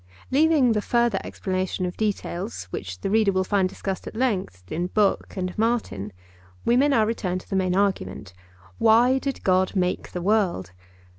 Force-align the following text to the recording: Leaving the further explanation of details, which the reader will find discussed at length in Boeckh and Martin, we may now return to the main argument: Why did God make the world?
Leaving 0.31 0.71
the 0.71 0.81
further 0.81 1.19
explanation 1.23 1.85
of 1.85 1.95
details, 1.95 2.63
which 2.71 3.01
the 3.01 3.09
reader 3.11 3.31
will 3.31 3.43
find 3.43 3.69
discussed 3.69 4.07
at 4.07 4.15
length 4.15 4.71
in 4.71 4.87
Boeckh 4.87 5.37
and 5.37 5.55
Martin, 5.59 6.11
we 6.65 6.75
may 6.75 6.87
now 6.87 7.05
return 7.05 7.37
to 7.37 7.47
the 7.47 7.55
main 7.55 7.75
argument: 7.75 8.33
Why 8.79 9.19
did 9.19 9.43
God 9.43 9.75
make 9.75 10.09
the 10.11 10.21
world? 10.23 10.71